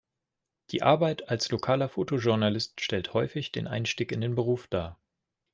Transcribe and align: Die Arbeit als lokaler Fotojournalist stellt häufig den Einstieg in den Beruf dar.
Die 0.71 0.81
Arbeit 0.81 1.29
als 1.29 1.51
lokaler 1.51 1.87
Fotojournalist 1.87 2.81
stellt 2.81 3.13
häufig 3.13 3.51
den 3.51 3.67
Einstieg 3.67 4.11
in 4.11 4.21
den 4.21 4.33
Beruf 4.33 4.65
dar. 4.65 4.99